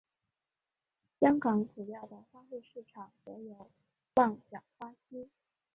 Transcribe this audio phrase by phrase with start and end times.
[1.19, 3.69] 香港主要的花卉市场则有
[4.15, 5.29] 旺角花墟。